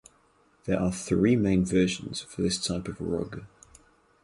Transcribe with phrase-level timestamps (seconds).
[0.65, 3.43] There are three main versions for this type of rug.